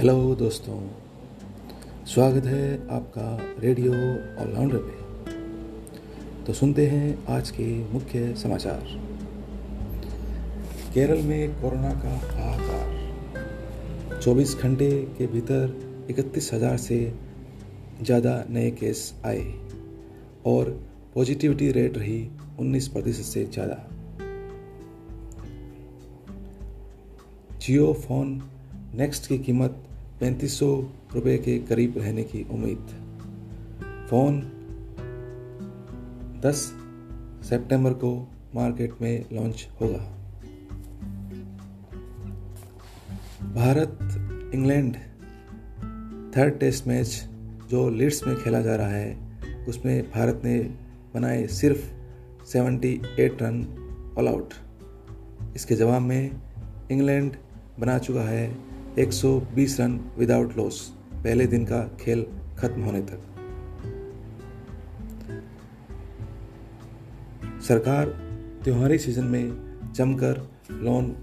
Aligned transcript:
Hello 0.00 0.34
दोस्तों। 0.34 0.76
स्वागत 2.08 2.44
है 2.44 2.66
आपका 2.90 3.24
रेडियो 3.60 3.92
ऑलराउंडर 4.42 4.76
पे। 4.76 6.44
तो 6.44 6.52
सुनते 6.52 6.86
हैं 6.86 7.26
आज 7.28 7.50
के 7.50 7.66
मुख्य 7.92 8.34
समाचार। 8.34 8.84
केरल 10.94 11.20
में 11.22 11.60
कोरोना 11.60 11.90
का 12.04 12.12
हाहाकार 12.28 14.20
24 14.22 14.54
घंटे 14.56 14.90
के 15.18 15.26
भीतर 15.26 16.06
इकतीस 16.10 16.52
हज़ार 16.54 16.76
से 16.78 16.98
ज़्यादा 18.02 18.34
नए 18.50 18.70
केस 18.70 19.02
आए 19.24 19.44
और 20.46 20.70
पॉजिटिविटी 21.14 21.70
रेट 21.72 21.98
रही 21.98 22.18
19 22.60 22.88
प्रतिशत 22.88 23.24
से 23.24 23.44
ज़्यादा। 23.44 23.78
जियो 27.58 27.92
फ़ोन 28.06 28.42
नेक्स्ट 28.94 29.26
की 29.26 29.38
कीमत 29.40 29.86
पैंतीस 30.20 30.58
सौ 30.58 30.84
रुपये 31.14 31.38
के 31.38 31.58
करीब 31.58 31.94
रहने 31.96 32.22
की 32.22 32.46
उम्मीद। 32.50 32.86
फ़ोन 34.10 34.40
10 36.40 36.56
सितंबर 37.48 37.92
को 37.92 38.32
मार्केट 38.54 38.92
में 39.00 39.24
लॉन्च 39.32 39.68
होगा। 39.80 40.16
Bharat, 43.54 43.98
England, 44.54 44.96
third 46.36 46.58
test 46.58 46.86
match 46.86 47.28
जो 47.70 47.90
लीड्स 47.90 48.26
में 48.26 48.36
खेला 48.36 48.60
जा 48.60 48.76
रहा 48.76 48.90
है, 48.90 49.18
उसमें 49.68 50.10
भारत 50.10 50.42
ने 50.44 50.58
बनाए 51.14 51.46
सिर्फ़ 51.46 51.90
78 52.44 53.42
रन 53.42 53.64
ऑल 54.18 54.28
आउट। 54.28 54.54
इसके 55.56 55.74
जवाब 55.74 56.02
में 56.02 56.30
इंग्लैंड 56.90 57.32
बना 57.80 57.98
चुका 57.98 58.22
है 58.22 58.70
120 58.98 59.80
रन 59.80 60.00
विदाउट 60.18 60.56
लॉस 60.56 60.92
पहले 61.14 61.46
दिन 61.46 61.64
का 61.64 61.96
खेल 62.00 62.26
खत्म 62.58 62.82
होने 62.82 63.00
तक। 63.00 63.20
सरकार 67.68 68.06
त्योहारी 68.64 68.98
सीज़न 68.98 69.24
में 69.24 69.52
जमकर 69.94 70.48
लोन 70.72 71.16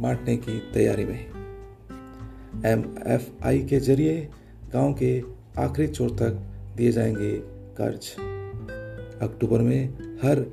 बांटने 0.00 0.36
की 0.36 0.58
तैयारी 0.74 1.04
में 1.04 1.26
एम 2.66 2.84
एफ़ 3.06 3.44
आई 3.44 3.62
के 3.62 3.80
ज़रिए 3.80 4.28
गाँव 4.72 4.92
के 4.92 5.22
आखिरी 5.58 5.88
चोर 5.88 6.10
तक 6.10 6.42
दिए 6.76 6.92
जाएँगे 6.92 7.32
कर्ज। 7.80 8.14
अक्टूबर 9.22 9.60
में 9.60 9.88
हर 10.24 10.46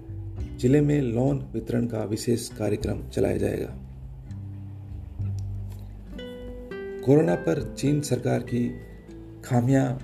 ज़िले 0.58 0.82
में 0.82 1.02
लोन 1.02 1.50
वितरण 1.54 1.88
का 1.88 2.04
विशेष 2.04 2.50
कार्यक्रम 2.50 3.08
चलाया 3.10 3.38
जाएगा। 3.38 3.89
कोरोना 7.10 7.36
पर 7.36 7.76
चीन 7.80 8.02
सरकार 8.02 8.40
की 8.40 8.72
खामियाँ 9.46 10.00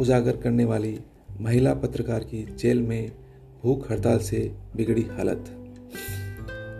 उजागर 0.00 0.36
करने 0.36 0.64
वाली 0.64 0.98
महिला 1.40 1.74
पत्रकार 1.74 2.24
की 2.24 2.56
जेल 2.58 2.82
में 2.82 3.12
भूख 3.62 3.90
हड़ताल 3.90 4.18
से 4.18 4.56
बिगड़ी 4.76 5.02
हालत। 5.02 5.44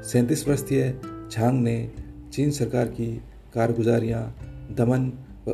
सैंतीस 0.07 0.49
वर्षीय 0.49 1.01
झांग 1.33 1.63
ने 1.63 1.93
चीन 2.33 2.51
सरकार 2.51 2.87
की 2.87 3.23
कारगुजारियाँ, 3.55 4.37
दमन 4.73 5.13
व 5.49 5.51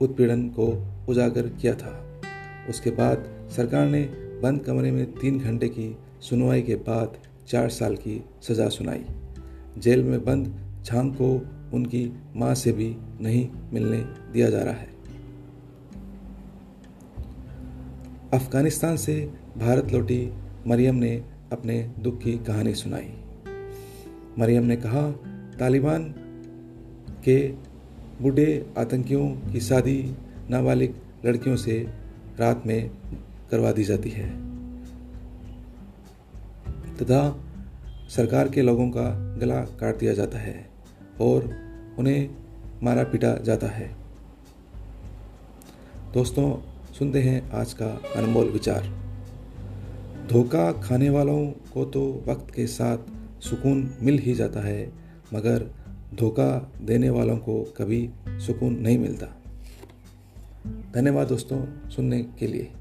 उत्पीड़न 0.00 0.48
को 0.48 0.86
उजागर 1.08 1.48
किया 1.48 1.74
था। 1.74 2.20
उसके 2.68 2.90
बाद 2.90 3.48
सरकार 3.56 3.86
ने 3.86 4.02
बंद 4.42 4.64
कमरे 4.64 4.90
में 4.90 5.12
तीन 5.12 5.40
घंटे 5.40 5.68
की 5.68 5.96
सुनवाई 6.20 6.62
के 6.62 6.74
बाद 6.74 7.18
चार 7.48 7.68
साल 7.68 7.96
की 7.96 8.24
सज़ा 8.42 8.68
सुनाई। 8.68 9.04
जेल 9.78 10.04
में 10.04 10.24
बंद 10.24 10.63
झांग 10.84 11.12
को 11.12 11.46
उनकी 11.74 12.12
माँ 12.36 12.54
से 12.54 12.72
भी 12.72 12.96
नहीं 13.20 13.48
मिलने 13.72 14.00
दिया 14.32 14.50
जा 14.50 14.62
रहा 14.62 14.74
है। 14.74 14.94
अफ़गानिस्तान 18.34 18.96
से 18.96 19.32
भारत 19.58 19.92
लौटी 19.92 20.32
मरियम 20.66 20.94
ने 20.94 21.24
अपने 21.52 21.90
दुख 21.98 22.18
की 22.18 22.38
कहानी 22.38 22.74
सुनाई। 22.74 23.12
मरियम 24.38 24.64
ने 24.64 24.76
कहा, 24.76 25.10
तालिबान 25.58 26.14
के 27.24 27.48
बूढ़े 28.22 28.74
आतंकियों 28.78 29.52
की 29.52 29.60
शादी 29.60 30.16
नाबालिग 30.50 30.94
लड़कियों 31.24 31.56
से 31.56 31.88
रात 32.40 32.62
में 32.66 32.90
करवा 33.50 33.72
दी 33.72 33.84
जाती 33.84 34.10
है। 34.10 34.30
तथा 36.96 37.44
सरकार 38.08 38.48
के 38.48 38.62
लोगों 38.62 38.90
का 38.90 39.36
गला 39.36 39.60
काट 39.60 39.98
दिया 39.98 40.12
जाता 40.12 40.38
है। 40.38 40.73
और 41.20 41.56
उन्हें 41.98 42.36
मारा 42.82 43.04
पीटा 43.04 43.34
जाता 43.34 43.66
है। 43.66 43.96
दोस्तों, 46.12 46.60
सुनते 46.92 47.22
हैं 47.22 47.50
आज 47.50 47.72
का 47.72 48.02
अनमोल 48.16 48.48
विचार। 48.48 49.04
धोखा 50.30 50.72
खाने 50.72 51.10
वालों 51.10 51.46
को 51.46 51.84
तो 51.84 52.24
वक्त 52.28 52.54
के 52.54 52.66
साथ 52.66 52.98
सुकून 53.40 53.94
मिल 54.02 54.18
ही 54.18 54.34
जाता 54.34 54.60
है, 54.60 54.92
मगर 55.34 55.74
धोखा 56.14 56.72
देने 56.82 57.10
वालों 57.10 57.36
को 57.36 57.62
कभी 57.62 58.10
सुकून 58.28 58.78
नहीं 58.78 58.98
मिलता। 58.98 59.26
धन्यवाद 60.94 61.28
दोस्तों, 61.28 61.90
सुनने 61.90 62.22
के 62.22 62.46
लिए। 62.46 62.72